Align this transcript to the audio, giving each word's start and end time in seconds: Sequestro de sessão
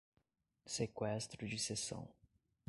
Sequestro 0.65 1.45
de 1.47 1.59
sessão 1.59 2.09